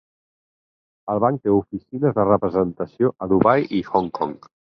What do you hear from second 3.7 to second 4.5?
i Hong Kong.